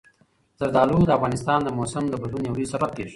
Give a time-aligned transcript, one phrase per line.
[0.59, 3.09] زردالو د افغانستان د موسم د بدلون یو لوی سبب کېږي.